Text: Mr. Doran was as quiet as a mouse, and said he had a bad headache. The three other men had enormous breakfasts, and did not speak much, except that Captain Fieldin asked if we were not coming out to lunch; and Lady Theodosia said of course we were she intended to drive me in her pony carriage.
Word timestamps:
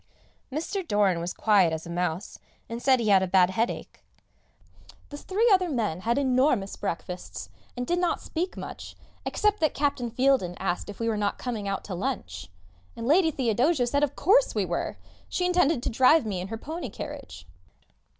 Mr. 0.51 0.81
Doran 0.87 1.19
was 1.19 1.29
as 1.29 1.33
quiet 1.35 1.71
as 1.71 1.85
a 1.85 1.89
mouse, 1.91 2.39
and 2.67 2.81
said 2.81 2.99
he 2.99 3.09
had 3.09 3.21
a 3.21 3.27
bad 3.27 3.51
headache. 3.51 4.01
The 5.09 5.17
three 5.17 5.47
other 5.53 5.69
men 5.69 5.99
had 5.99 6.17
enormous 6.17 6.75
breakfasts, 6.75 7.49
and 7.77 7.85
did 7.85 7.99
not 7.99 8.19
speak 8.19 8.57
much, 8.57 8.95
except 9.25 9.59
that 9.59 9.75
Captain 9.75 10.09
Fieldin 10.09 10.55
asked 10.59 10.89
if 10.89 10.99
we 10.99 11.07
were 11.07 11.17
not 11.17 11.37
coming 11.37 11.67
out 11.67 11.83
to 11.83 11.93
lunch; 11.93 12.49
and 12.95 13.05
Lady 13.05 13.29
Theodosia 13.29 13.85
said 13.85 14.03
of 14.03 14.15
course 14.15 14.55
we 14.55 14.65
were 14.65 14.97
she 15.29 15.45
intended 15.45 15.83
to 15.83 15.89
drive 15.91 16.25
me 16.25 16.39
in 16.41 16.47
her 16.47 16.57
pony 16.57 16.89
carriage. 16.89 17.45